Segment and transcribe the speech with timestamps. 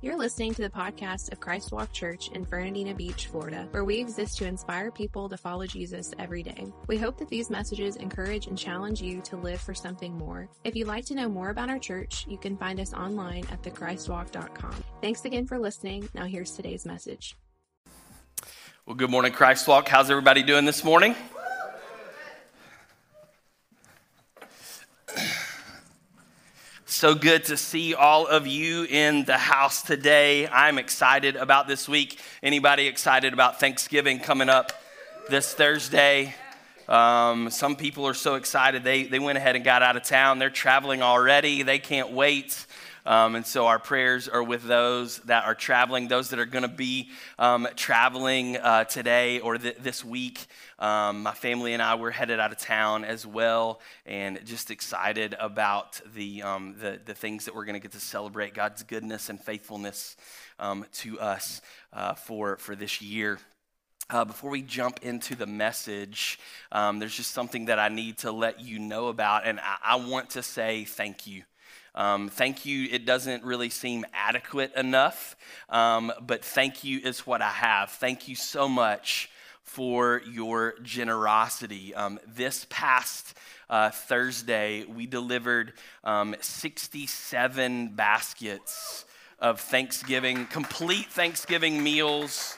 [0.00, 3.98] You're listening to the podcast of Christ Walk Church in Fernandina Beach, Florida, where we
[3.98, 6.68] exist to inspire people to follow Jesus every day.
[6.86, 10.48] We hope that these messages encourage and challenge you to live for something more.
[10.62, 13.60] If you'd like to know more about our church, you can find us online at
[13.64, 14.84] thechristwalk.com.
[15.02, 16.08] Thanks again for listening.
[16.14, 17.36] Now here's today's message.
[18.86, 19.88] Well, good morning, Christ Walk.
[19.88, 21.16] How's everybody doing this morning?
[26.98, 30.48] So good to see all of you in the house today.
[30.48, 32.18] I'm excited about this week.
[32.42, 34.72] Anybody excited about Thanksgiving coming up
[35.30, 36.34] this Thursday?
[36.88, 40.40] Um, some people are so excited they, they went ahead and got out of town.
[40.40, 41.62] They're traveling already.
[41.62, 42.66] They can't wait.
[43.06, 46.62] Um, and so our prayers are with those that are traveling, those that are going
[46.62, 50.46] to be um, traveling uh, today or th- this week.
[50.78, 55.34] Um, my family and I were headed out of town as well, and just excited
[55.40, 59.28] about the, um, the, the, things that we're going to get to celebrate God's goodness
[59.28, 60.16] and faithfulness
[60.58, 61.60] um, to us
[61.92, 63.38] uh, for, for this year.
[64.10, 66.38] Uh, before we jump into the message,
[66.72, 69.96] um, there's just something that I need to let you know about, and I, I
[69.96, 71.42] want to say thank you.
[71.94, 75.36] Um, thank you, it doesn't really seem adequate enough,
[75.68, 77.90] um, but thank you is what I have.
[77.90, 79.30] Thank you so much
[79.64, 81.94] for your generosity.
[81.94, 83.34] Um, this past
[83.68, 89.04] uh, Thursday, we delivered um, 67 baskets
[89.38, 92.56] of Thanksgiving, complete Thanksgiving meals,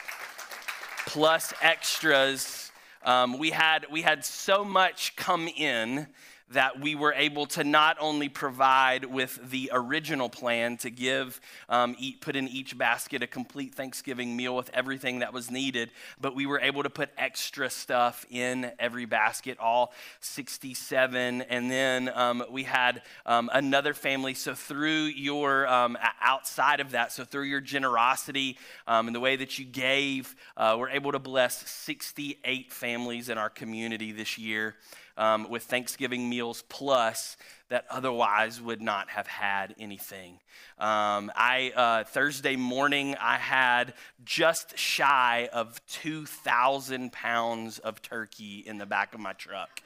[1.06, 2.70] plus extras.
[3.04, 6.06] Um, we, had, we had so much come in
[6.50, 11.94] that we were able to not only provide with the original plan to give, um,
[11.98, 15.90] eat, put in each basket a complete Thanksgiving meal with everything that was needed,
[16.20, 21.42] but we were able to put extra stuff in every basket, all 67.
[21.42, 24.34] And then um, we had um, another family.
[24.34, 29.36] So through your, um, outside of that, so through your generosity um, and the way
[29.36, 34.74] that you gave, uh, we're able to bless 68 families in our community this year
[35.16, 37.36] um, with Thanksgiving meals plus
[37.68, 40.40] that otherwise would not have had anything.
[40.78, 43.94] Um, I uh, Thursday morning I had
[44.24, 49.82] just shy of 2,000 pounds of turkey in the back of my truck,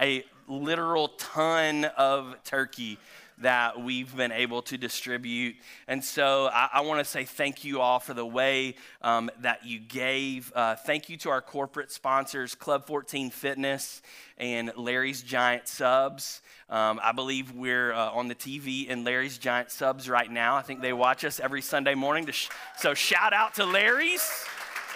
[0.00, 2.98] a literal ton of turkey
[3.38, 5.56] that we've been able to distribute.
[5.88, 9.66] And so I, I want to say thank you all for the way um, that
[9.66, 10.52] you gave.
[10.54, 14.02] Uh, thank you to our corporate sponsors, Club 14 Fitness
[14.38, 16.42] and Larry's Giant Subs.
[16.70, 20.56] Um, I believe we're uh, on the TV in Larry's Giant Subs right now.
[20.56, 22.26] I think they watch us every Sunday morning.
[22.30, 24.44] Sh- so shout out to Larry's.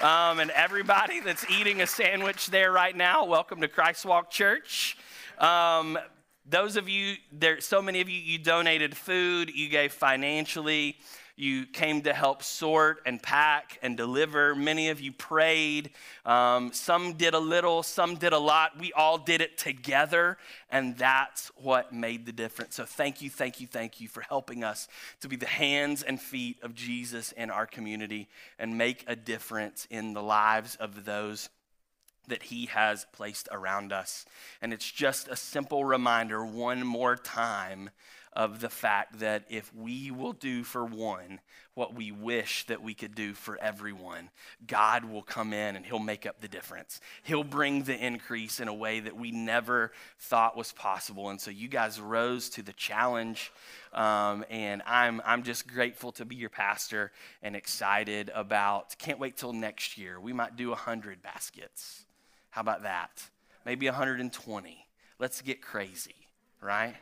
[0.03, 4.97] Um, and everybody that's eating a sandwich there right now, welcome to Christ Walk Church.
[5.38, 5.99] Um,
[6.48, 10.97] those of you, there, so many of you, you donated food, you gave financially,
[11.38, 14.56] you came to help sort and pack and deliver.
[14.56, 15.91] Many of you prayed.
[16.26, 18.72] Um, some did a little, some did a lot.
[18.76, 20.37] We all did it together,
[20.69, 22.75] and that's what made the difference.
[22.75, 24.88] So, thank you, thank you, thank you for helping us
[25.20, 29.87] to be the hands and feet of Jesus in our community and make a difference
[29.91, 31.50] in the lives of those
[32.28, 34.24] that He has placed around us.
[34.62, 37.90] And it's just a simple reminder, one more time,
[38.38, 41.40] of the fact that if we will do for one
[41.74, 44.30] what we wish that we could do for everyone,
[44.66, 47.00] God will come in and He'll make up the difference.
[47.22, 51.30] He'll bring the increase in a way that we never thought was possible.
[51.30, 53.52] And so you guys rose to the challenge.
[53.92, 57.12] Um, and I'm, I'm just grateful to be your pastor
[57.42, 60.18] and excited about, can't wait till next year.
[60.18, 62.04] We might do 100 baskets.
[62.50, 63.22] How about that?
[63.64, 64.86] Maybe 120.
[65.19, 66.14] Let's get crazy,
[66.62, 66.94] right?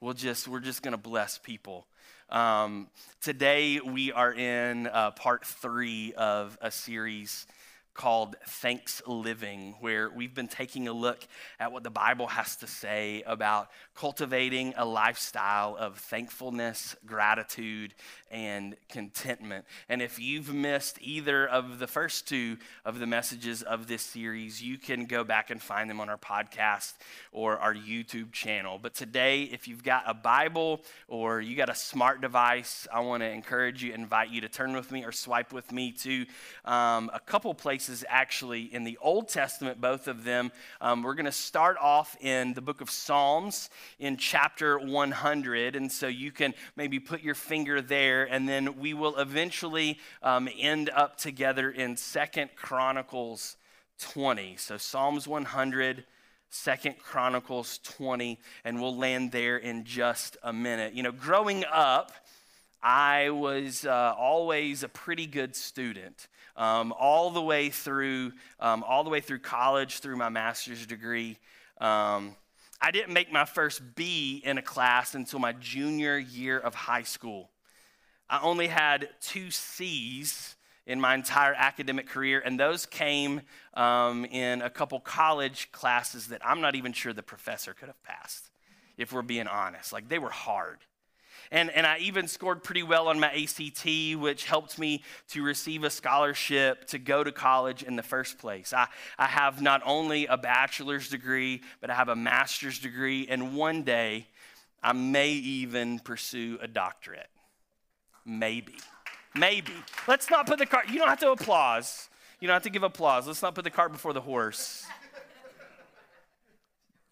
[0.00, 1.86] We'll just, we're just going to bless people.
[2.28, 2.88] Um,
[3.20, 7.46] today, we are in uh, part three of a series
[8.00, 11.18] called Thanks Living, where we've been taking a look
[11.58, 17.92] at what the Bible has to say about cultivating a lifestyle of thankfulness, gratitude,
[18.30, 19.66] and contentment.
[19.86, 22.56] And if you've missed either of the first two
[22.86, 26.16] of the messages of this series, you can go back and find them on our
[26.16, 26.94] podcast
[27.32, 28.78] or our YouTube channel.
[28.80, 33.22] But today, if you've got a Bible or you got a smart device, I want
[33.24, 36.24] to encourage you, invite you to turn with me or swipe with me to
[36.64, 40.52] um, a couple places actually in the Old Testament, both of them.
[40.80, 45.76] Um, we're going to start off in the book of Psalms in chapter 100.
[45.76, 50.48] And so you can maybe put your finger there, and then we will eventually um,
[50.58, 53.56] end up together in Second Chronicles
[53.98, 54.56] 20.
[54.56, 56.04] So Psalms 100.
[56.52, 60.94] Second Chronicles 20, and we'll land there in just a minute.
[60.94, 62.10] You know, growing up,
[62.82, 66.28] I was uh, always a pretty good student,
[66.60, 71.38] um, all the way through, um, all the way through college, through my master's degree.
[71.80, 72.36] Um,
[72.82, 77.02] I didn't make my first B in a class until my junior year of high
[77.02, 77.50] school.
[78.28, 80.54] I only had two C's
[80.86, 83.40] in my entire academic career, and those came
[83.72, 88.02] um, in a couple college classes that I'm not even sure the professor could have
[88.02, 88.50] passed,
[88.98, 89.94] if we're being honest.
[89.94, 90.78] Like, they were hard.
[91.52, 95.82] And, and I even scored pretty well on my ACT, which helped me to receive
[95.82, 98.72] a scholarship to go to college in the first place.
[98.72, 98.86] I,
[99.18, 103.82] I have not only a bachelor's degree, but I have a master's degree, and one
[103.82, 104.28] day
[104.80, 107.28] I may even pursue a doctorate.
[108.24, 108.76] Maybe.
[109.34, 109.72] Maybe.
[110.06, 112.08] Let's not put the cart, you don't have to applause.
[112.40, 113.26] You don't have to give applause.
[113.26, 114.86] Let's not put the cart before the horse.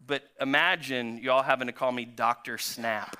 [0.06, 2.56] But imagine y'all having to call me Dr.
[2.56, 3.16] Snap.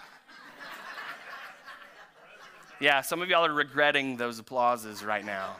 [2.81, 5.57] Yeah, some of y'all are regretting those applauses right now.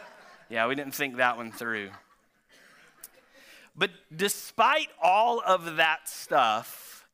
[0.49, 1.91] Yeah, we didn't think that one through.
[3.77, 7.07] But despite all of that stuff,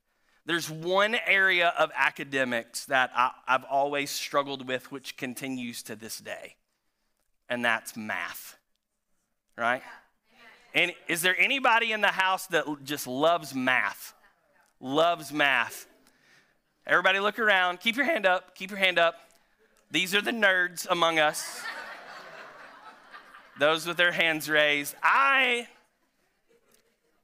[0.47, 6.19] there's one area of academics that I, have always struggled with, which continues to this
[6.19, 6.57] day,
[7.49, 8.57] and that's math.
[9.57, 9.83] Right?
[10.75, 14.13] And is there anybody in the house that just loves math?
[14.81, 15.87] Loves math.
[16.87, 17.81] Everybody look around.
[17.81, 18.55] Keep your hand up.
[18.55, 19.24] Keep your hand up.
[19.95, 21.63] These are the nerds among us.
[23.61, 24.97] Those with their hands raised.
[25.05, 25.69] I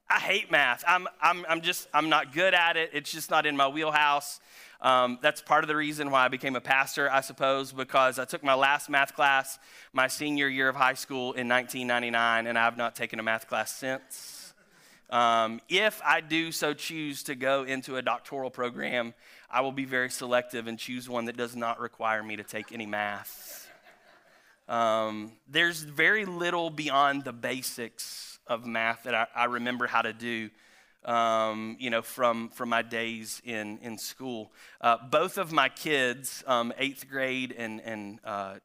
[0.09, 0.85] I hate math.
[0.87, 2.91] I'm, I'm, I'm just, I'm not good at it.
[2.93, 4.39] It's just not in my wheelhouse.
[4.81, 8.25] Um, that's part of the reason why I became a pastor, I suppose, because I
[8.25, 9.59] took my last math class
[9.93, 13.49] my senior year of high school in 1999, and I have not taken a math
[13.49, 14.55] class since.
[15.11, 19.13] Um, if I do so choose to go into a doctoral program,
[19.53, 22.73] I will be very selective and choose one that does not require me to take
[22.73, 23.69] any math.
[24.69, 30.13] Um, there's very little beyond the basics of math that I, I remember how to
[30.13, 30.51] do.
[31.05, 34.53] Um, you know, from from my days in in school.
[34.83, 38.57] Uh, both of my kids, um, eighth grade and and uh,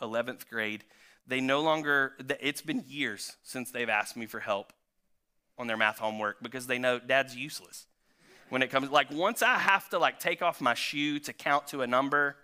[0.00, 0.84] eleventh grade,
[1.26, 2.12] they no longer.
[2.40, 4.72] It's been years since they've asked me for help
[5.58, 7.86] on their math homework because they know Dad's useless
[8.50, 11.68] when it comes like once I have to like take off my shoe to count
[11.68, 12.36] to a number.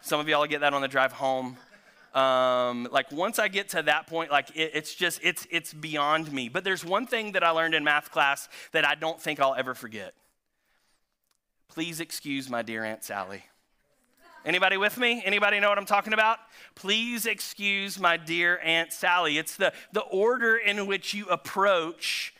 [0.00, 1.56] Some of y'all get that on the drive home.
[2.14, 6.32] Um, like once I get to that point, like it, it's just it's it's beyond
[6.32, 6.48] me.
[6.48, 9.54] But there's one thing that I learned in math class that I don't think I'll
[9.54, 10.14] ever forget.
[11.68, 13.44] Please excuse my dear Aunt Sally.
[14.44, 15.22] Anybody with me?
[15.24, 16.38] Anybody know what I'm talking about?
[16.74, 19.38] Please excuse my dear Aunt Sally.
[19.38, 22.34] It's the, the order in which you approach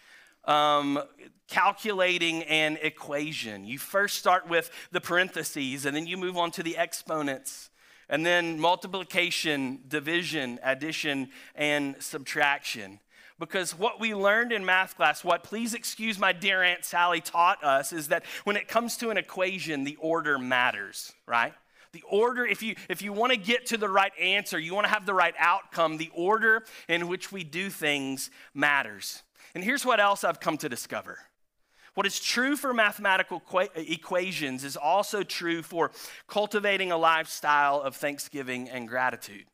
[0.44, 1.02] um,
[1.48, 3.64] calculating an equation.
[3.64, 7.70] You first start with the parentheses, and then you move on to the exponents,
[8.08, 13.00] and then multiplication, division, addition, and subtraction.
[13.38, 17.64] Because what we learned in math class, what please excuse my dear Aunt Sally taught
[17.64, 21.52] us, is that when it comes to an equation, the order matters, right?
[21.92, 24.86] The order, if you if you want to get to the right answer, you want
[24.86, 29.22] to have the right outcome, the order in which we do things matters.
[29.54, 31.18] And here's what else I've come to discover.
[31.94, 33.42] What is true for mathematical
[33.74, 35.90] equations is also true for
[36.26, 39.44] cultivating a lifestyle of thanksgiving and gratitude.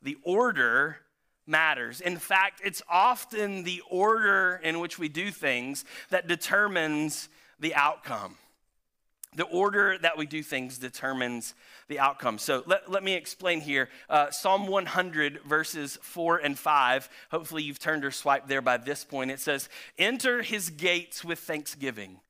[0.00, 0.98] The order
[1.46, 2.00] matters.
[2.00, 7.28] In fact, it's often the order in which we do things that determines
[7.60, 8.36] the outcome.
[9.36, 11.54] The order that we do things determines
[11.88, 12.38] the outcome.
[12.38, 13.88] So let, let me explain here.
[14.08, 17.08] Uh, Psalm 100, verses 4 and 5.
[17.30, 19.30] Hopefully, you've turned or swiped there by this point.
[19.30, 22.20] It says, Enter his gates with thanksgiving.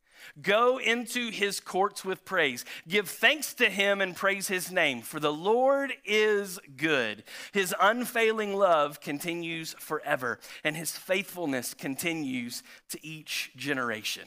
[0.43, 2.65] Go into his courts with praise.
[2.89, 7.25] Give thanks to him and praise his name, for the Lord is good.
[7.53, 14.25] His unfailing love continues forever, and his faithfulness continues to each generation.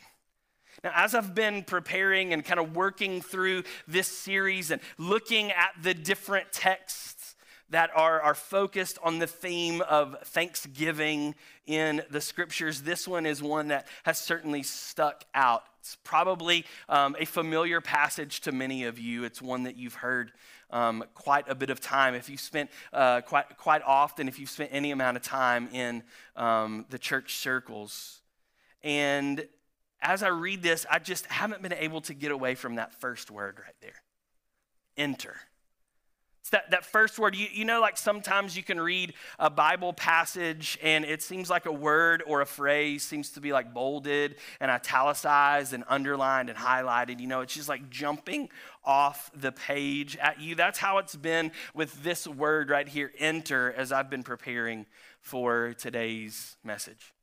[0.83, 5.71] Now, as I've been preparing and kind of working through this series and looking at
[5.81, 7.35] the different texts
[7.69, 11.35] that are, are focused on the theme of thanksgiving
[11.67, 15.63] in the scriptures, this one is one that has certainly stuck out.
[15.81, 19.23] It's probably um, a familiar passage to many of you.
[19.25, 20.31] It's one that you've heard
[20.71, 22.15] um, quite a bit of time.
[22.15, 26.03] If you've spent uh, quite, quite often, if you've spent any amount of time in
[26.35, 28.21] um, the church circles.
[28.81, 29.45] And
[30.01, 33.29] as I read this, I just haven't been able to get away from that first
[33.31, 34.01] word right there
[34.99, 35.35] enter.
[36.41, 37.35] It's that, that first word.
[37.35, 41.65] You, you know, like sometimes you can read a Bible passage and it seems like
[41.65, 46.57] a word or a phrase seems to be like bolded and italicized and underlined and
[46.57, 47.19] highlighted.
[47.19, 48.49] You know, it's just like jumping
[48.83, 50.55] off the page at you.
[50.55, 54.85] That's how it's been with this word right here, enter, as I've been preparing
[55.21, 57.13] for today's message.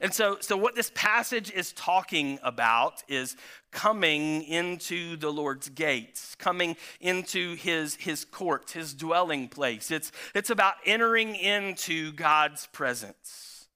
[0.00, 3.36] And so, so what this passage is talking about is
[3.70, 9.90] coming into the Lord's gates, coming into his, his courts, his dwelling place.
[9.90, 13.66] It's, it's about entering into God's presence.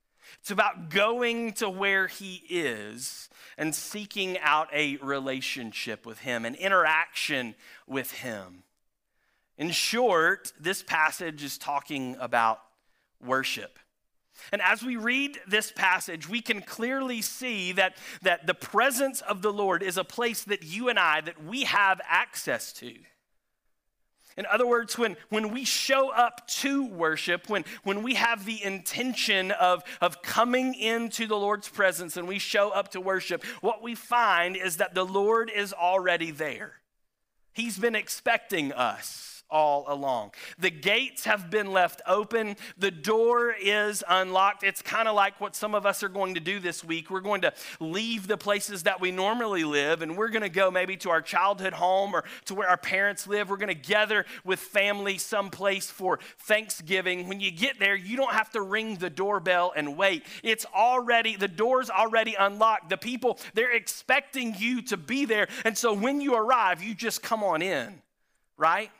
[0.40, 6.54] It's about going to where he is and seeking out a relationship with him, an
[6.54, 7.54] interaction
[7.86, 8.62] with him.
[9.58, 12.60] In short, this passage is talking about
[13.20, 13.78] worship.
[14.52, 19.42] And as we read this passage, we can clearly see that, that the presence of
[19.42, 22.94] the Lord is a place that you and I, that we have access to.
[24.36, 28.62] In other words, when, when we show up to worship, when, when we have the
[28.62, 33.82] intention of, of coming into the Lord's presence and we show up to worship, what
[33.82, 36.74] we find is that the Lord is already there.
[37.54, 40.32] He's been expecting us all along.
[40.58, 44.62] The gates have been left open, the door is unlocked.
[44.62, 47.10] It's kind of like what some of us are going to do this week.
[47.10, 50.70] We're going to leave the places that we normally live and we're going to go
[50.70, 53.50] maybe to our childhood home or to where our parents live.
[53.50, 57.28] We're going to gather with family someplace for Thanksgiving.
[57.28, 60.24] When you get there, you don't have to ring the doorbell and wait.
[60.42, 62.90] It's already, the door's already unlocked.
[62.90, 65.48] The people, they're expecting you to be there.
[65.64, 68.02] And so when you arrive, you just come on in,
[68.56, 68.90] right?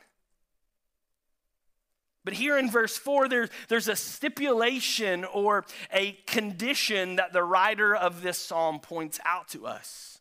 [2.27, 7.95] But here in verse 4, there, there's a stipulation or a condition that the writer
[7.95, 10.19] of this psalm points out to us.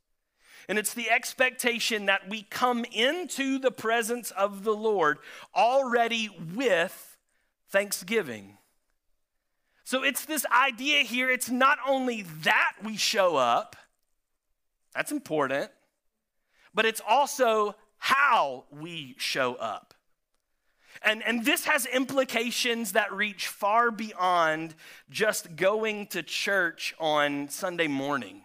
[0.68, 5.18] And it's the expectation that we come into the presence of the Lord
[5.52, 7.16] already with
[7.70, 8.58] thanksgiving.
[9.82, 13.74] So it's this idea here it's not only that we show up,
[14.94, 15.72] that's important,
[16.72, 19.85] but it's also how we show up.
[21.02, 24.74] And, and this has implications that reach far beyond
[25.10, 28.44] just going to church on Sunday morning.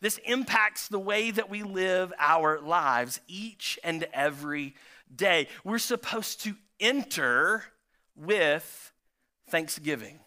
[0.00, 4.74] This impacts the way that we live our lives each and every
[5.14, 5.48] day.
[5.64, 7.64] We're supposed to enter
[8.16, 8.92] with
[9.48, 10.18] thanksgiving.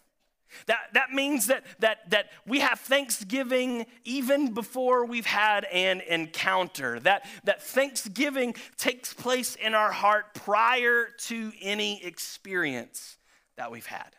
[0.67, 6.99] That, that means that, that, that we have thanksgiving even before we've had an encounter.
[6.99, 13.17] That, that thanksgiving takes place in our heart prior to any experience
[13.57, 14.15] that we've had.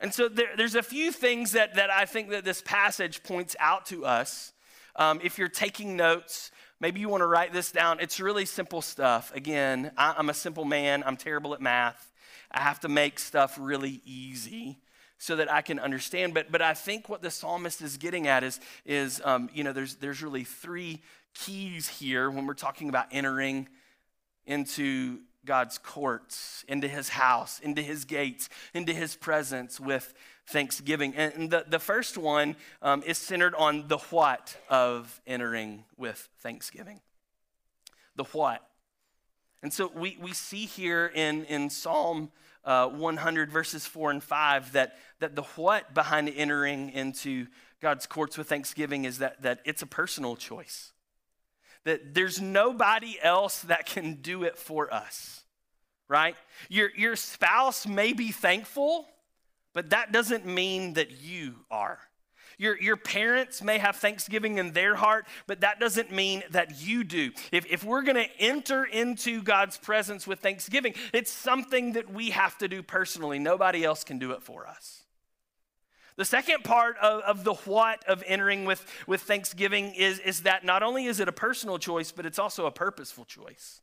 [0.00, 3.54] And so there, there's a few things that, that I think that this passage points
[3.60, 4.52] out to us.
[4.96, 6.50] Um, if you're taking notes,
[6.80, 8.00] maybe you want to write this down.
[8.00, 9.32] It's really simple stuff.
[9.34, 12.12] Again, I, I'm a simple man, I'm terrible at math.
[12.50, 14.81] I have to make stuff really easy
[15.22, 16.34] so that I can understand.
[16.34, 19.72] But, but I think what the psalmist is getting at is, is um, you know,
[19.72, 21.00] there's, there's really three
[21.32, 23.68] keys here when we're talking about entering
[24.46, 30.12] into God's courts, into his house, into his gates, into his presence with
[30.48, 31.14] thanksgiving.
[31.14, 37.00] And the, the first one um, is centered on the what of entering with thanksgiving.
[38.16, 38.66] The what.
[39.62, 42.32] And so we, we see here in, in Psalm
[42.64, 47.46] uh, 100, verses 4 and 5, that, that the what behind entering into
[47.80, 50.92] God's courts with thanksgiving is that, that it's a personal choice.
[51.84, 55.42] That there's nobody else that can do it for us,
[56.08, 56.36] right?
[56.68, 59.08] Your, your spouse may be thankful,
[59.74, 61.98] but that doesn't mean that you are.
[62.62, 67.02] Your, your parents may have thanksgiving in their heart, but that doesn't mean that you
[67.02, 67.32] do.
[67.50, 72.30] If, if we're going to enter into God's presence with thanksgiving, it's something that we
[72.30, 73.40] have to do personally.
[73.40, 75.02] Nobody else can do it for us.
[76.14, 80.64] The second part of, of the what of entering with, with thanksgiving is, is that
[80.64, 83.80] not only is it a personal choice, but it's also a purposeful choice.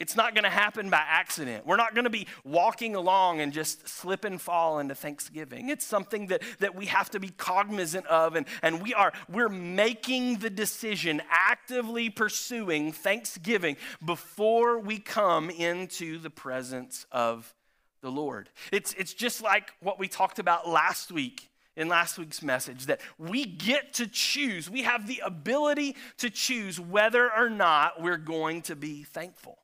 [0.00, 1.66] It's not going to happen by accident.
[1.66, 5.68] We're not going to be walking along and just slip and fall into Thanksgiving.
[5.68, 9.50] It's something that, that we have to be cognizant of, and, and we are we're
[9.50, 17.54] making the decision, actively pursuing Thanksgiving before we come into the presence of
[18.00, 18.48] the Lord.
[18.72, 23.02] It's, it's just like what we talked about last week in last week's message that
[23.18, 24.70] we get to choose.
[24.70, 29.58] We have the ability to choose whether or not we're going to be thankful.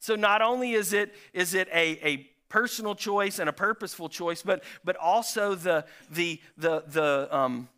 [0.00, 4.42] So not only is it, is it a, a personal choice and a purposeful choice,
[4.42, 7.68] but, but also the, the, the, the, um,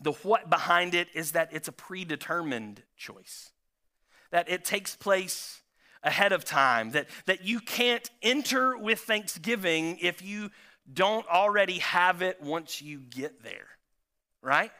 [0.00, 3.50] the what behind it is that it's a predetermined choice.
[4.30, 5.62] that it takes place
[6.02, 10.50] ahead of time, that, that you can't enter with thanksgiving if you
[10.92, 13.66] don't already have it once you get there,
[14.42, 14.70] right?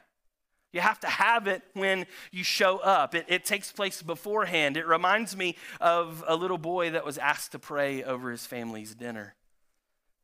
[0.73, 3.15] You have to have it when you show up.
[3.15, 4.75] It, it, takes place beforehand.
[4.77, 8.93] It reminds me of a little boy that was asked to pray over his family's
[8.93, 9.35] dinner.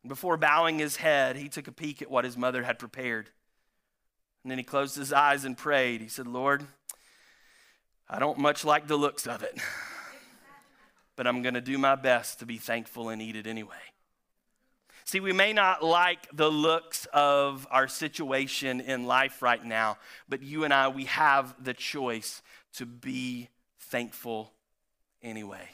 [0.05, 3.29] Before bowing his head, he took a peek at what his mother had prepared.
[4.43, 6.01] And then he closed his eyes and prayed.
[6.01, 6.65] He said, Lord,
[8.09, 9.57] I don't much like the looks of it,
[11.15, 13.92] but I'm going to do my best to be thankful and eat it anyway.
[15.13, 20.41] See, we may not like the looks of our situation in life right now, but
[20.41, 22.41] you and I, we have the choice
[22.77, 24.51] to be thankful
[25.21, 25.69] anyway.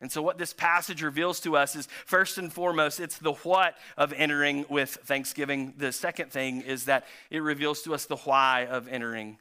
[0.00, 3.76] And so, what this passage reveals to us is first and foremost, it's the what
[3.98, 5.74] of entering with thanksgiving.
[5.76, 9.36] The second thing is that it reveals to us the why of entering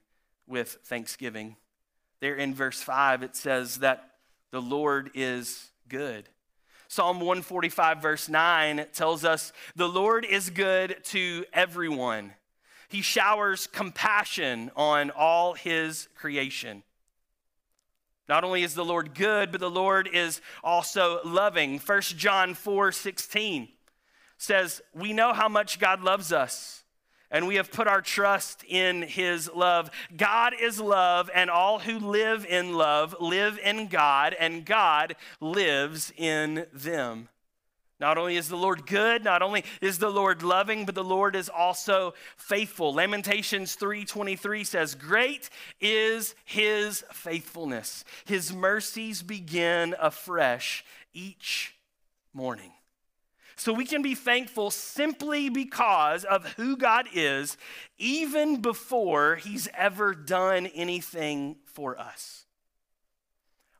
[0.48, 1.56] with thanksgiving.
[2.20, 4.16] There in verse 5, it says that
[4.52, 6.28] the Lord is good.
[6.94, 12.36] Psalm 145, verse 9, tells us the Lord is good to everyone.
[12.88, 16.84] He showers compassion on all his creation.
[18.30, 21.80] Not only is the Lord good, but the Lord is also loving.
[21.80, 23.70] 1 John 4 16
[24.38, 26.83] says, We know how much God loves us,
[27.34, 29.90] and we have put our trust in his love.
[30.16, 36.14] God is love, and all who live in love live in God, and God lives
[36.16, 37.28] in them.
[38.00, 41.36] Not only is the Lord good, not only is the Lord loving, but the Lord
[41.36, 42.94] is also faithful.
[42.94, 45.50] Lamentations 3:23 says, "Great
[45.80, 48.04] is his faithfulness.
[48.26, 51.76] His mercies begin afresh each
[52.34, 52.74] morning."
[53.56, 57.58] So we can be thankful simply because of who God is,
[57.98, 62.46] even before he's ever done anything for us.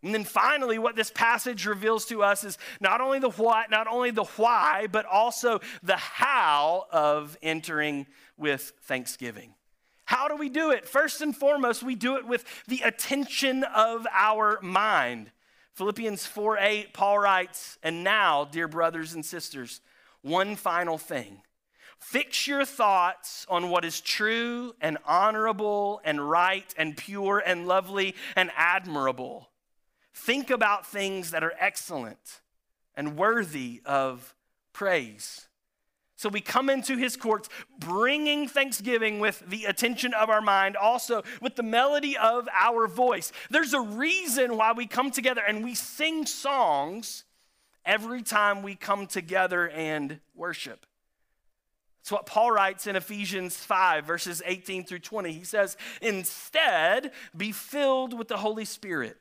[0.04, 3.88] And then finally, what this passage reveals to us is not only the what, not
[3.88, 8.06] only the why, but also the how of entering
[8.38, 9.56] with thanksgiving.
[10.04, 10.88] How do we do it?
[10.88, 15.32] First and foremost, we do it with the attention of our mind.
[15.76, 19.82] Philippians 4 8, Paul writes, And now, dear brothers and sisters,
[20.22, 21.42] one final thing.
[22.00, 28.14] Fix your thoughts on what is true and honorable and right and pure and lovely
[28.36, 29.50] and admirable.
[30.14, 32.42] Think about things that are excellent
[32.94, 34.36] and worthy of
[34.74, 35.48] praise.
[36.24, 41.22] So we come into his courts bringing thanksgiving with the attention of our mind, also
[41.42, 43.34] with the melody of our voice.
[43.50, 47.26] There's a reason why we come together and we sing songs
[47.86, 50.86] every time we come together and worship.
[52.00, 55.34] It's what Paul writes in Ephesians 5, verses 18 through 20.
[55.34, 59.18] He says, Instead, be filled with the Holy Spirit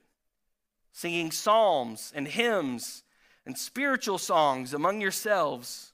[0.92, 3.02] singing psalms and hymns
[3.44, 5.91] and spiritual songs among yourselves,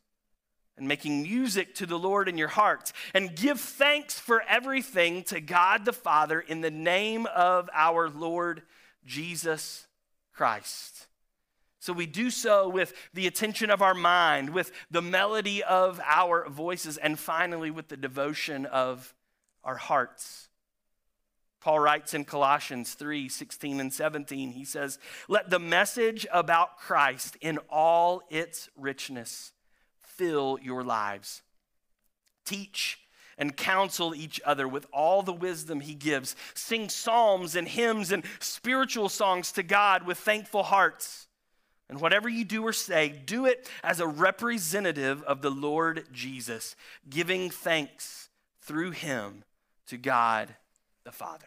[0.78, 5.40] and making music to the Lord in your hearts, and give thanks for everything to
[5.40, 8.62] God the Father in the name of our Lord
[9.04, 9.86] Jesus
[10.32, 11.06] Christ.
[11.80, 16.48] So we do so with the attention of our mind, with the melody of our
[16.48, 19.14] voices, and finally with the devotion of
[19.64, 20.48] our hearts.
[21.60, 27.36] Paul writes in Colossians 3 16 and 17, he says, Let the message about Christ
[27.40, 29.52] in all its richness
[30.18, 31.42] fill your lives.
[32.44, 32.98] Teach
[33.38, 36.36] and counsel each other with all the wisdom he gives.
[36.54, 41.28] Sing psalms and hymns and spiritual songs to God with thankful hearts.
[41.88, 46.76] And whatever you do or say, do it as a representative of the Lord Jesus,
[47.08, 48.28] giving thanks
[48.60, 49.44] through him
[49.86, 50.54] to God
[51.04, 51.46] the Father.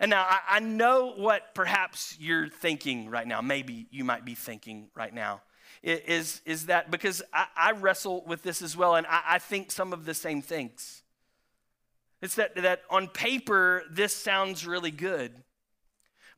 [0.00, 3.40] And now I, I, know what perhaps you're thinking right now.
[3.40, 5.40] Maybe you might be thinking right now.
[5.82, 9.70] Is, is that because I, I wrestle with this as well, and I, I think
[9.70, 11.02] some of the same things.
[12.20, 15.32] It's that, that on paper, this sounds really good,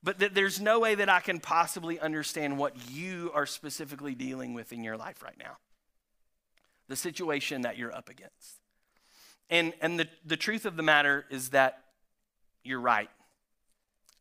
[0.03, 4.53] but that there's no way that I can possibly understand what you are specifically dealing
[4.53, 5.57] with in your life right now,
[6.88, 8.59] the situation that you're up against.
[9.48, 11.83] And, and the, the truth of the matter is that
[12.62, 13.11] you're right.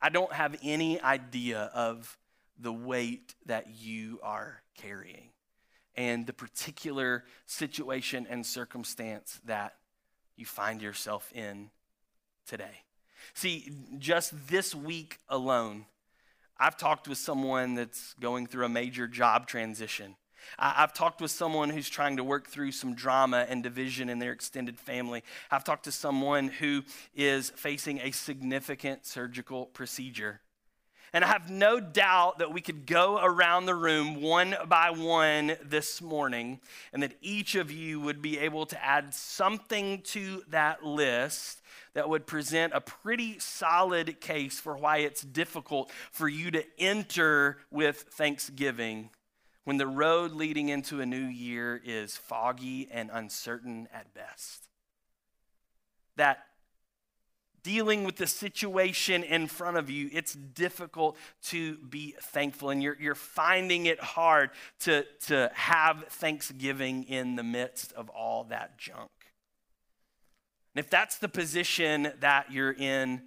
[0.02, 2.18] I don't have any idea of
[2.58, 5.30] the weight that you are carrying
[5.96, 9.76] and the particular situation and circumstance that
[10.38, 11.70] you find yourself in
[12.48, 12.84] today.
[13.34, 15.86] See, just this week alone,
[16.58, 20.16] I've talked with someone that's going through a major job transition.
[20.58, 24.32] I've talked with someone who's trying to work through some drama and division in their
[24.32, 25.24] extended family.
[25.52, 30.42] I've talked to someone who is facing a significant surgical procedure.
[31.14, 35.56] And I have no doubt that we could go around the room one by one
[35.64, 36.60] this morning,
[36.94, 41.62] and that each of you would be able to add something to that list
[41.94, 47.58] that would present a pretty solid case for why it's difficult for you to enter
[47.72, 49.10] with thanksgiving
[49.64, 54.68] when the road leading into a new year is foggy and uncertain at best.
[56.16, 56.40] That
[57.64, 62.70] dealing with the situation in front of you, it's difficult to be thankful.
[62.70, 68.46] And you're, you're finding it hard to, to have thanksgiving in the midst of all
[68.46, 69.10] that junk.
[70.76, 73.24] And if that's the position that you're in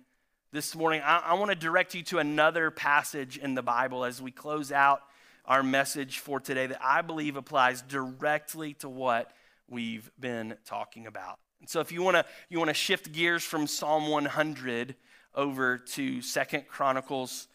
[0.53, 4.23] this morning, I, I want to direct you to another passage in the Bible as
[4.23, 5.03] we close out
[5.45, 9.33] our message for today that I believe applies directly to what
[9.69, 11.39] we've been talking about.
[11.67, 14.97] So if you want to you want to shift gears from Psalm 100
[15.35, 17.49] over to Second Chronicles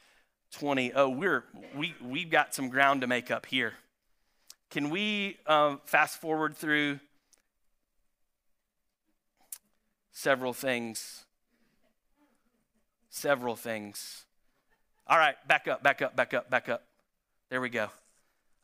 [0.53, 0.93] 20.
[0.93, 1.43] Oh, we're
[1.75, 3.73] we we've got some ground to make up here.
[4.69, 6.99] Can we um, fast forward through
[10.11, 11.25] several things?
[13.09, 14.25] Several things.
[15.07, 16.83] All right, back up, back up, back up, back up.
[17.49, 17.89] There we go.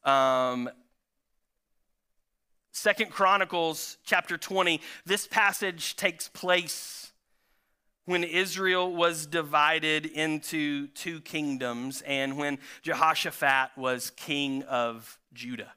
[0.04, 0.70] Um,
[2.76, 7.12] Second Chronicles chapter 20, this passage takes place
[8.06, 15.72] when Israel was divided into two kingdoms and when Jehoshaphat was king of Judah.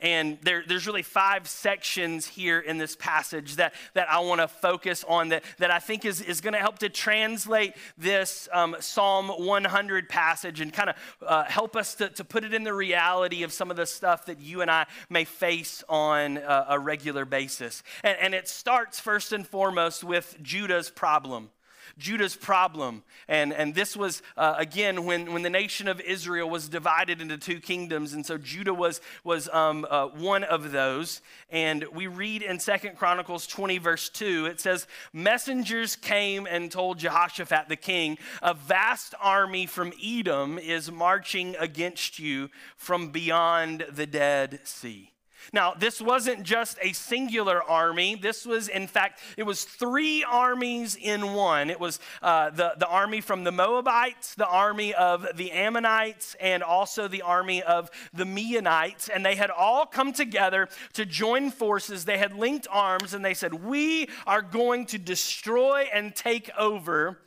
[0.00, 4.48] And there, there's really five sections here in this passage that, that I want to
[4.48, 8.76] focus on that, that I think is, is going to help to translate this um,
[8.78, 12.74] Psalm 100 passage and kind of uh, help us to, to put it in the
[12.74, 16.78] reality of some of the stuff that you and I may face on a, a
[16.78, 17.82] regular basis.
[18.04, 21.50] And, and it starts first and foremost with Judah's problem.
[21.98, 23.02] Judah's problem.
[23.26, 27.36] And, and this was, uh, again, when, when the nation of Israel was divided into
[27.36, 28.12] two kingdoms.
[28.14, 31.20] And so Judah was, was um, uh, one of those.
[31.50, 36.98] And we read in Second Chronicles 20, verse 2, it says, Messengers came and told
[36.98, 44.06] Jehoshaphat the king, A vast army from Edom is marching against you from beyond the
[44.06, 45.12] Dead Sea.
[45.52, 48.14] Now, this wasn't just a singular army.
[48.14, 51.70] This was, in fact, it was three armies in one.
[51.70, 56.62] It was uh, the, the army from the Moabites, the army of the Ammonites, and
[56.62, 59.08] also the army of the Meunites.
[59.12, 62.04] And they had all come together to join forces.
[62.04, 67.18] They had linked arms and they said, We are going to destroy and take over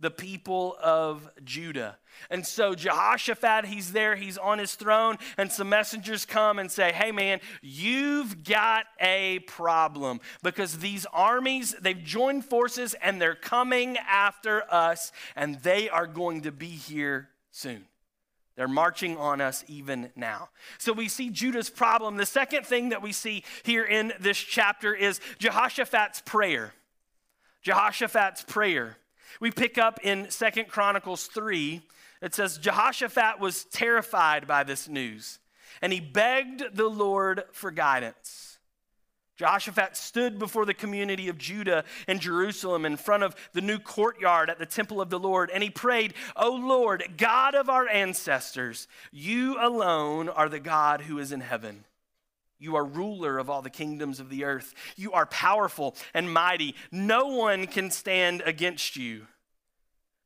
[0.00, 1.98] the people of Judah.
[2.30, 6.92] And so Jehoshaphat, he's there, he's on his throne, and some messengers come and say,
[6.92, 13.96] Hey man, you've got a problem because these armies, they've joined forces and they're coming
[14.08, 17.84] after us, and they are going to be here soon.
[18.56, 20.48] They're marching on us even now.
[20.78, 22.16] So we see Judah's problem.
[22.16, 26.74] The second thing that we see here in this chapter is Jehoshaphat's prayer.
[27.62, 28.96] Jehoshaphat's prayer.
[29.40, 31.82] We pick up in Second Chronicles 3
[32.20, 35.38] it says, Jehoshaphat was terrified by this news,
[35.80, 38.58] and he begged the Lord for guidance.
[39.36, 44.50] Jehoshaphat stood before the community of Judah and Jerusalem in front of the new courtyard
[44.50, 48.88] at the temple of the Lord, and he prayed, O Lord, God of our ancestors,
[49.12, 51.84] you alone are the God who is in heaven.
[52.58, 54.74] You are ruler of all the kingdoms of the earth.
[54.96, 56.74] You are powerful and mighty.
[56.90, 59.26] No one can stand against you.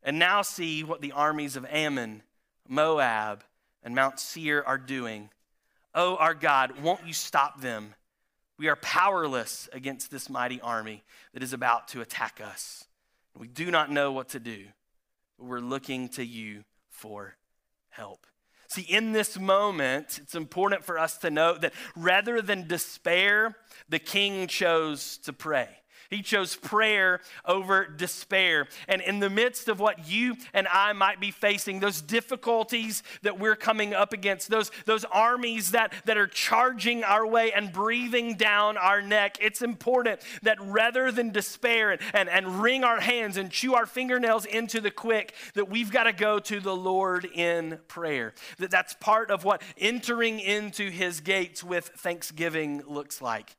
[0.03, 2.23] And now see what the armies of Ammon,
[2.69, 3.45] Moab,
[3.83, 5.31] and Mount Seir are doing.
[5.95, 7.95] Oh, our God, won't you stop them?
[8.59, 11.03] We are powerless against this mighty army
[11.35, 12.85] that is about to attack us.
[13.37, 14.65] We do not know what to do,
[15.39, 17.35] but we're looking to you for
[17.89, 18.27] help.
[18.73, 23.55] See, in this moment, it's important for us to note that rather than despair,
[23.91, 25.69] the king chose to pray.
[26.13, 28.69] He chose prayer over despair.
[28.87, 33.39] And in the midst of what you and I might be facing, those difficulties that
[33.39, 38.35] we're coming up against, those, those armies that, that are charging our way and breathing
[38.35, 43.39] down our neck, it's important that rather than despair and, and, and wring our hands
[43.39, 47.25] and chew our fingernails into the quick, that we've got to go to the Lord
[47.25, 48.35] in prayer.
[48.59, 53.57] That that's part of what entering into his gates with thanksgiving looks like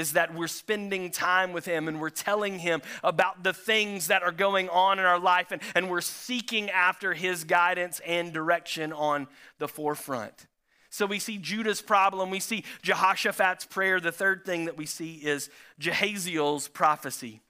[0.00, 4.22] is that we're spending time with Him and we're telling Him about the things that
[4.22, 8.92] are going on in our life and, and we're seeking after His guidance and direction
[8.94, 10.46] on the forefront.
[10.88, 14.00] So we see Judah's problem, we see Jehoshaphat's prayer.
[14.00, 17.42] The third thing that we see is Jahaziel's prophecy.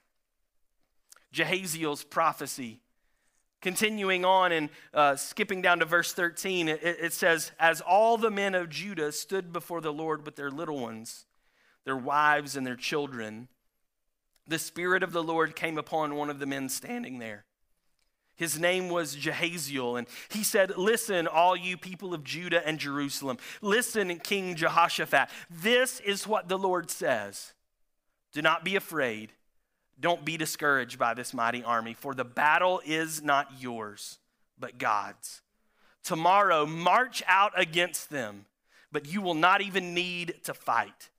[1.32, 2.80] Jahaziel's prophecy.
[3.62, 8.30] Continuing on and uh, skipping down to verse 13, it, it says, As all the
[8.30, 11.26] men of Judah stood before the Lord with their little ones,
[11.84, 13.48] their wives, and their children,
[14.46, 17.44] the Spirit of the Lord came upon one of the men standing there.
[18.36, 23.36] His name was Jahaziel, and he said, Listen, all you people of Judah and Jerusalem.
[23.60, 25.28] Listen, King Jehoshaphat.
[25.50, 27.52] This is what the Lord says
[28.32, 29.32] Do not be afraid.
[30.00, 34.18] Don't be discouraged by this mighty army, for the battle is not yours,
[34.58, 35.42] but God's.
[36.02, 38.46] Tomorrow, march out against them,
[38.90, 41.10] but you will not even need to fight.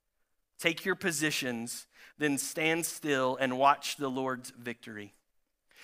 [0.61, 1.87] Take your positions,
[2.19, 5.11] then stand still and watch the Lord's victory.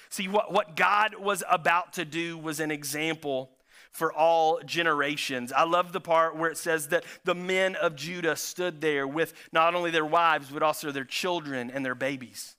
[0.10, 3.50] See, what, what God was about to do was an example
[3.90, 5.52] for all generations.
[5.52, 9.34] I love the part where it says that the men of Judah stood there with
[9.52, 12.57] not only their wives, but also their children and their babies.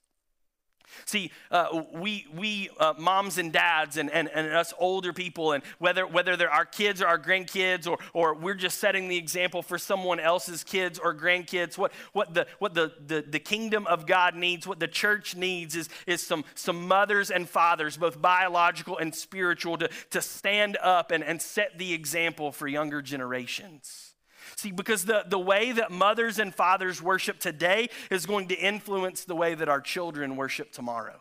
[1.05, 5.62] See, uh, we, we uh, moms and dads and, and, and us older people, and
[5.79, 9.62] whether, whether they're our kids or our grandkids, or, or we're just setting the example
[9.62, 14.07] for someone else's kids or grandkids, what, what, the, what the, the, the kingdom of
[14.07, 18.98] God needs, what the church needs is, is some, some mothers and fathers, both biological
[18.98, 24.08] and spiritual, to, to stand up and, and set the example for younger generations.
[24.56, 29.24] See, because the, the way that mothers and fathers worship today is going to influence
[29.24, 31.20] the way that our children worship tomorrow.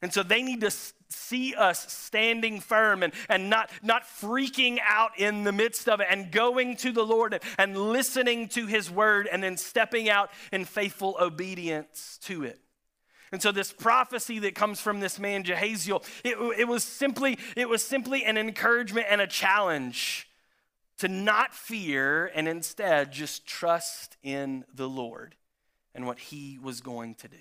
[0.00, 0.70] And so they need to
[1.08, 6.06] see us standing firm and, and not, not freaking out in the midst of it
[6.10, 10.30] and going to the Lord and, and listening to his word and then stepping out
[10.52, 12.60] in faithful obedience to it.
[13.32, 17.68] And so this prophecy that comes from this man Jahaziel, it, it, was simply, it
[17.68, 20.27] was simply an encouragement and a challenge
[20.98, 25.36] to not fear and instead just trust in the Lord
[25.94, 27.36] and what he was going to do.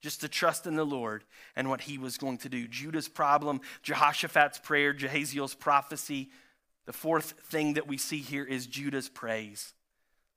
[0.00, 1.24] Just to trust in the Lord
[1.56, 2.66] and what he was going to do.
[2.66, 6.30] Judah's problem, Jehoshaphat's prayer, Jahaziel's prophecy.
[6.86, 9.72] The fourth thing that we see here is Judah's praise.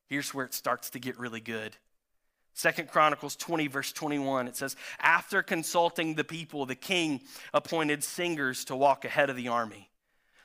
[0.08, 1.76] Here's where it starts to get really good.
[2.54, 7.22] Second Chronicles 20, verse 21, it says, After consulting the people, the king
[7.54, 9.90] appointed singers to walk ahead of the army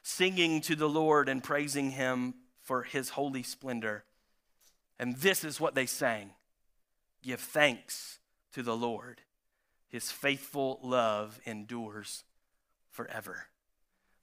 [0.03, 4.05] singing to the Lord and praising him for his holy splendor.
[4.99, 6.31] And this is what they sang
[7.23, 8.19] Give thanks
[8.53, 9.21] to the Lord.
[9.89, 12.25] His faithful love endures
[12.91, 13.47] forever.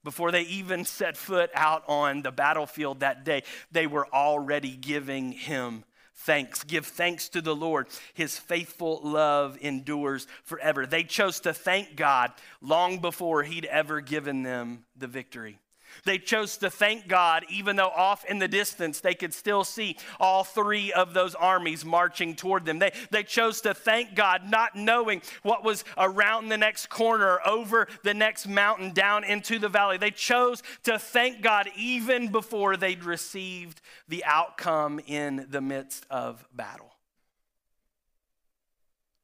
[0.04, 5.32] Before they even set foot out on the battlefield that day, they were already giving
[5.32, 5.84] him
[6.16, 6.64] thanks.
[6.64, 7.88] Give thanks to the Lord.
[8.14, 10.86] His faithful love endures forever.
[10.86, 15.60] They chose to thank God long before he'd ever given them the victory.
[16.06, 19.98] They chose to thank God, even though off in the distance they could still see
[20.20, 22.80] all three of those armies marching toward them.
[22.80, 27.88] They, they chose to thank God, not knowing what was around the next corner, over
[28.04, 29.98] the next mountain, down into the valley.
[29.98, 36.46] They chose to thank God even before they'd received the outcome in the midst of
[36.54, 36.92] battle.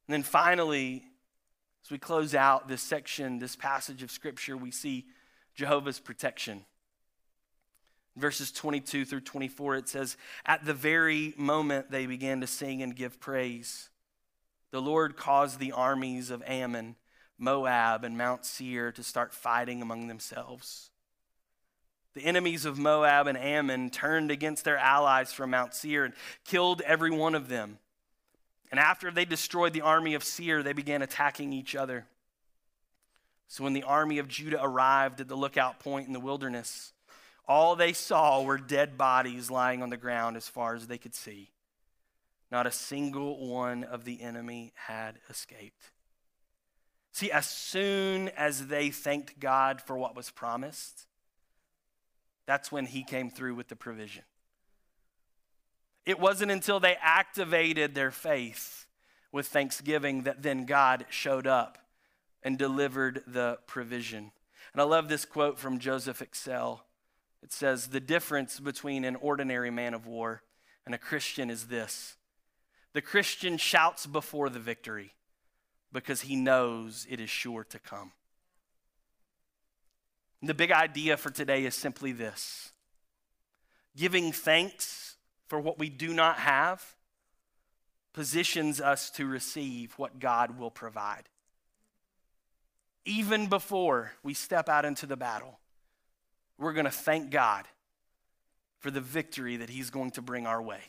[0.08, 1.04] And then finally,
[1.84, 5.06] as we close out this section, this passage of Scripture, we see
[5.56, 6.64] Jehovah's protection.
[8.14, 12.94] Verses 22 through 24, it says, At the very moment they began to sing and
[12.94, 13.90] give praise,
[14.70, 16.96] the Lord caused the armies of Ammon,
[17.38, 20.90] Moab, and Mount Seir to start fighting among themselves.
[22.14, 26.14] The enemies of Moab and Ammon turned against their allies from Mount Seir and
[26.46, 27.78] killed every one of them.
[28.70, 32.06] And after they destroyed the army of Seir, they began attacking each other.
[33.48, 36.92] So when the army of Judah arrived at the lookout point in the wilderness,
[37.46, 41.14] all they saw were dead bodies lying on the ground as far as they could
[41.14, 41.50] see.
[42.50, 45.92] Not a single one of the enemy had escaped.
[47.12, 51.06] See, as soon as they thanked God for what was promised,
[52.46, 54.22] that's when He came through with the provision.
[56.04, 58.86] It wasn't until they activated their faith
[59.32, 61.78] with thanksgiving that then God showed up
[62.46, 64.30] and delivered the provision.
[64.72, 66.78] And I love this quote from Joseph Exell.
[67.42, 70.44] It says, The difference between an ordinary man of war
[70.86, 72.16] and a Christian is this
[72.92, 75.14] the Christian shouts before the victory
[75.92, 78.12] because he knows it is sure to come.
[80.40, 82.70] The big idea for today is simply this
[83.96, 85.16] giving thanks
[85.48, 86.94] for what we do not have
[88.12, 91.28] positions us to receive what God will provide
[93.06, 95.58] even before we step out into the battle,
[96.58, 97.64] we're going to thank God
[98.78, 100.80] for the victory that He's going to bring our way.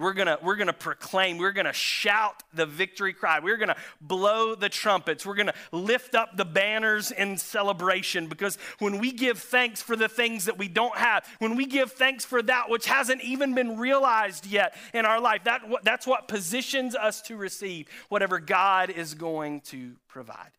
[0.00, 4.70] We're gonna, we're gonna proclaim, we're gonna shout the victory cry, we're gonna blow the
[4.70, 9.96] trumpets, we're gonna lift up the banners in celebration because when we give thanks for
[9.96, 13.54] the things that we don't have, when we give thanks for that which hasn't even
[13.54, 18.88] been realized yet in our life, that, that's what positions us to receive whatever God
[18.88, 20.52] is going to provide.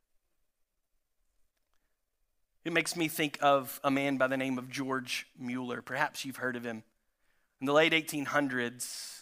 [2.63, 5.82] It makes me think of a man by the name of George Mueller.
[5.82, 6.84] Perhaps you've heard of him.
[7.60, 9.21] In the late 1800s,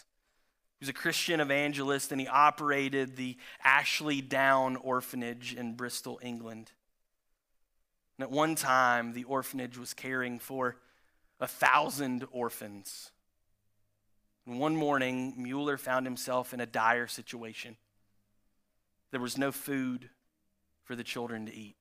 [0.78, 6.72] he was a Christian evangelist and he operated the Ashley Down Orphanage in Bristol, England.
[8.18, 10.76] And at one time, the orphanage was caring for
[11.40, 13.10] a thousand orphans.
[14.46, 17.76] And one morning, Mueller found himself in a dire situation.
[19.12, 20.10] There was no food
[20.84, 21.76] for the children to eat.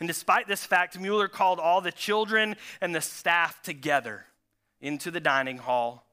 [0.00, 4.26] And despite this fact, Mueller called all the children and the staff together
[4.80, 6.04] into the dining hall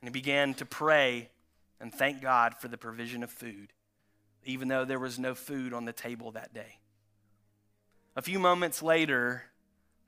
[0.00, 1.28] and he began to pray
[1.80, 3.72] and thank God for the provision of food,
[4.44, 6.78] even though there was no food on the table that day.
[8.16, 9.44] A few moments later,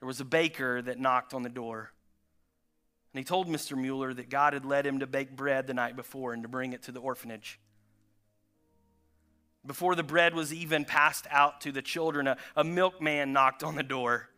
[0.00, 1.92] there was a baker that knocked on the door.
[3.12, 3.76] And he told Mr.
[3.76, 6.72] Mueller that God had led him to bake bread the night before and to bring
[6.72, 7.59] it to the orphanage.
[9.66, 13.75] Before the bread was even passed out to the children, a, a milkman knocked on
[13.75, 14.29] the door.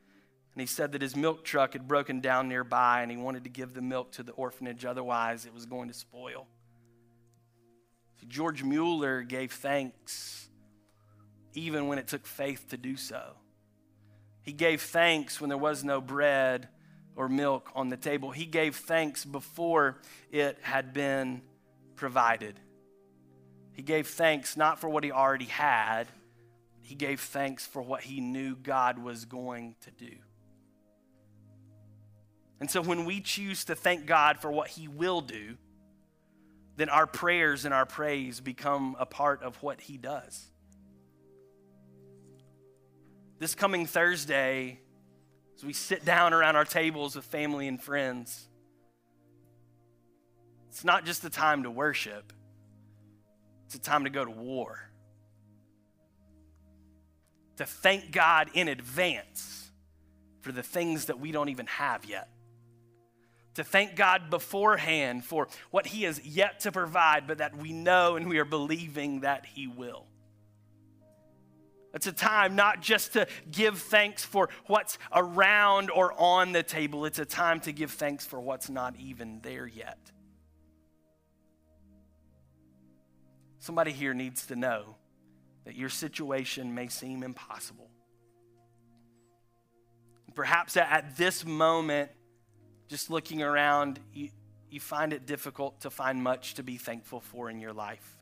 [0.54, 3.50] And he said that his milk truck had broken down nearby and he wanted to
[3.50, 6.46] give the milk to the orphanage, otherwise, it was going to spoil.
[8.20, 10.48] See, George Mueller gave thanks
[11.54, 13.35] even when it took faith to do so.
[14.42, 16.68] He gave thanks when there was no bread
[17.14, 18.30] or milk on the table.
[18.30, 19.98] He gave thanks before
[20.30, 21.42] it had been
[21.94, 22.58] provided.
[23.72, 26.08] He gave thanks not for what he already had,
[26.80, 30.16] he gave thanks for what he knew God was going to do.
[32.62, 35.56] And so when we choose to thank God for what He will do,
[36.76, 40.46] then our prayers and our praise become a part of what He does.
[43.40, 44.78] This coming Thursday,
[45.56, 48.48] as we sit down around our tables with family and friends,
[50.68, 52.32] it's not just a time to worship,
[53.72, 54.90] it's a time to go to war.
[57.56, 59.70] To thank God in advance
[60.40, 62.28] for the things that we don't even have yet
[63.54, 68.16] to thank God beforehand for what He has yet to provide, but that we know
[68.16, 70.06] and we are believing that He will.
[71.94, 77.04] It's a time not just to give thanks for what's around or on the table,
[77.04, 79.98] it's a time to give thanks for what's not even there yet.
[83.62, 84.96] Somebody here needs to know
[85.66, 87.88] that your situation may seem impossible.
[90.35, 92.11] Perhaps at this moment,
[92.88, 94.31] just looking around, you,
[94.68, 98.18] you find it difficult to find much to be thankful for in your life.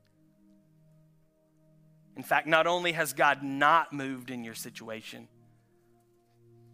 [2.18, 5.26] In fact, not only has God not moved in your situation,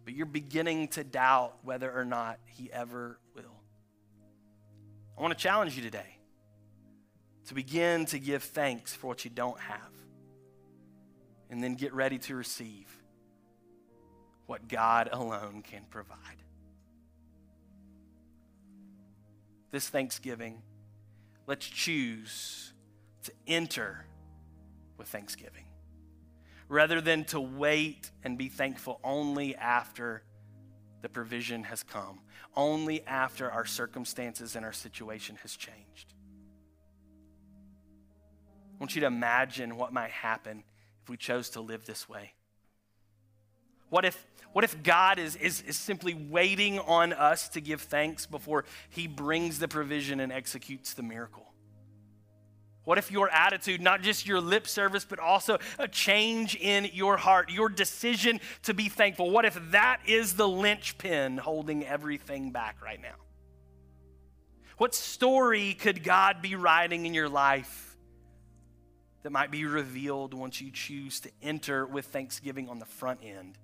[0.03, 3.61] but you're beginning to doubt whether or not He ever will.
[5.17, 6.16] I want to challenge you today
[7.47, 9.91] to begin to give thanks for what you don't have,
[11.49, 12.87] and then get ready to receive
[14.45, 16.37] what God alone can provide.
[19.71, 20.61] this Thanksgiving,
[21.45, 22.73] let's choose
[23.23, 24.05] to enter
[24.97, 25.65] with thanksgiving
[26.69, 30.23] rather than to wait and be thankful only after
[31.01, 32.19] the provision has come,
[32.55, 36.13] only after our circumstances and our situation has changed.
[38.77, 40.63] I want you to imagine what might happen
[41.01, 42.33] if we chose to live this way.
[43.89, 48.27] What if, what if God is, is, is simply waiting on us to give thanks
[48.27, 51.43] before he brings the provision and executes the miracle?
[52.83, 57.17] What if your attitude, not just your lip service, but also a change in your
[57.17, 62.77] heart, your decision to be thankful, what if that is the linchpin holding everything back
[62.81, 63.15] right now?
[64.77, 67.86] What story could God be writing in your life
[69.23, 73.57] that might be revealed once you choose to enter with thanksgiving on the front end?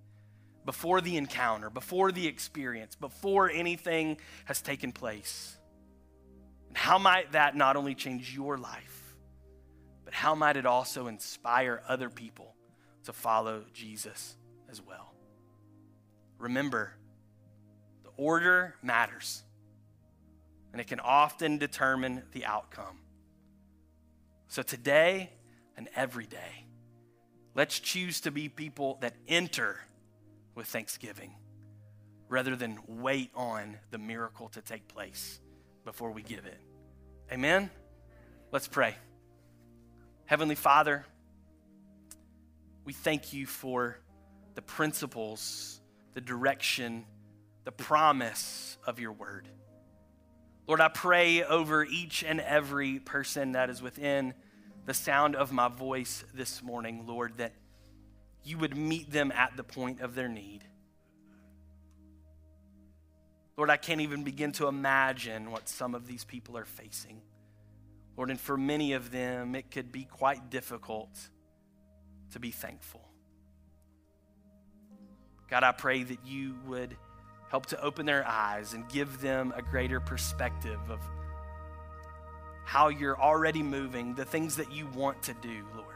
[0.65, 5.57] before the encounter, before the experience, before anything has taken place?
[6.69, 9.15] And how might that not only change your life,
[10.05, 12.55] but how might it also inspire other people
[13.05, 14.35] to follow Jesus
[14.69, 15.13] as well?
[16.39, 16.93] Remember,
[18.03, 19.43] the order matters,
[20.71, 22.99] and it can often determine the outcome.
[24.47, 25.31] So today
[25.77, 26.65] and every day,
[27.55, 29.79] let's choose to be people that enter
[30.55, 31.33] with thanksgiving
[32.29, 35.39] rather than wait on the miracle to take place
[35.85, 36.59] before we give it.
[37.31, 37.69] Amen?
[38.51, 38.95] Let's pray.
[40.25, 41.05] Heavenly Father,
[42.85, 43.99] we thank you for
[44.55, 45.81] the principles,
[46.13, 47.05] the direction,
[47.63, 49.47] the promise of your word.
[50.67, 54.33] Lord, I pray over each and every person that is within
[54.85, 57.53] the sound of my voice this morning, Lord, that
[58.43, 60.63] you would meet them at the point of their need.
[63.55, 67.21] Lord, I can't even begin to imagine what some of these people are facing.
[68.17, 71.09] Lord, and for many of them, it could be quite difficult
[72.31, 73.07] to be thankful.
[75.49, 76.97] God, I pray that you would
[77.49, 80.99] help to open their eyes and give them a greater perspective of
[82.73, 85.93] how you're already moving, the things that you want to do, Lord.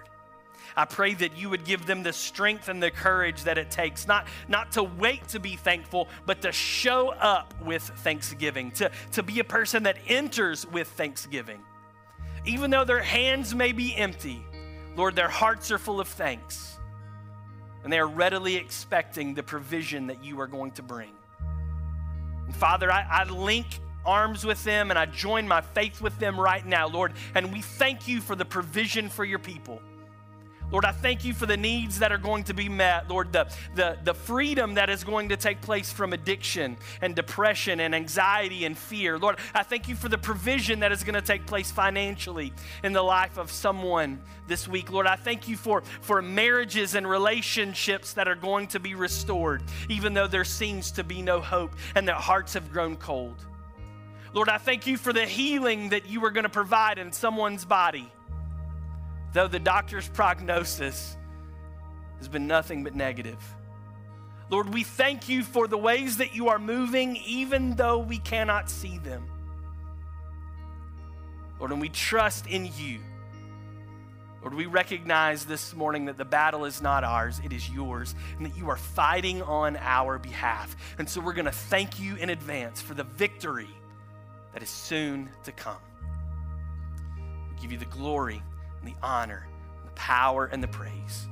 [0.75, 4.05] I pray that you would give them the strength and the courage that it takes,
[4.05, 9.23] not, not to wait to be thankful, but to show up with thanksgiving, to, to
[9.23, 11.63] be a person that enters with thanksgiving.
[12.45, 14.45] Even though their hands may be empty,
[14.95, 16.77] Lord, their hearts are full of thanks.
[17.83, 21.13] And they are readily expecting the provision that you are going to bring.
[22.45, 23.65] And Father, I, I link
[24.07, 27.13] arms with them and I join my faith with them right now, Lord.
[27.35, 29.81] And we thank you for the provision for your people.
[30.69, 33.09] Lord, I thank you for the needs that are going to be met.
[33.09, 37.79] Lord, the, the, the freedom that is going to take place from addiction and depression
[37.79, 39.17] and anxiety and fear.
[39.17, 42.51] Lord, I thank you for the provision that is going to take place financially
[42.83, 44.91] in the life of someone this week.
[44.91, 49.63] Lord, I thank you for, for marriages and relationships that are going to be restored,
[49.87, 53.45] even though there seems to be no hope and their hearts have grown cold.
[54.37, 57.65] Lord, I thank you for the healing that you are going to provide in someone's
[57.65, 58.07] body
[59.33, 61.17] though the doctor's prognosis
[62.19, 63.39] has been nothing but negative.
[64.51, 68.69] Lord, we thank you for the ways that you are moving, even though we cannot
[68.69, 69.27] see them.
[71.57, 72.99] Lord, and we trust in you.
[74.41, 78.45] Lord, we recognize this morning that the battle is not ours, it is yours, and
[78.45, 80.75] that you are fighting on our behalf.
[80.99, 83.69] And so we're going to thank you in advance for the victory
[84.57, 85.77] that is soon to come.
[87.51, 88.41] We give you the glory
[88.79, 89.45] and the honor,
[89.77, 91.27] and the power, and the praise.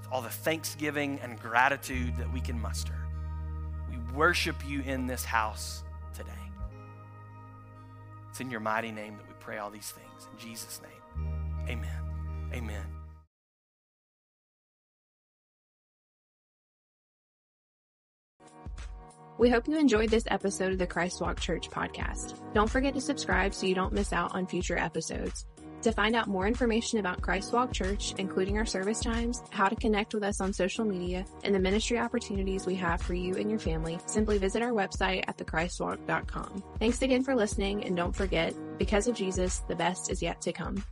[0.00, 2.98] With all the thanksgiving and gratitude that we can muster,
[3.88, 6.32] we worship you in this house today.
[8.30, 10.28] It's in your mighty name that we pray all these things.
[10.32, 11.28] In Jesus' name,
[11.68, 12.02] amen.
[12.52, 12.99] Amen.
[19.40, 22.38] We hope you enjoyed this episode of the Christ Walk Church podcast.
[22.52, 25.46] Don't forget to subscribe so you don't miss out on future episodes.
[25.80, 29.76] To find out more information about Christ Walk Church, including our service times, how to
[29.76, 33.48] connect with us on social media, and the ministry opportunities we have for you and
[33.48, 36.62] your family, simply visit our website at thechristwalk.com.
[36.78, 40.52] Thanks again for listening, and don't forget, because of Jesus, the best is yet to
[40.52, 40.84] come.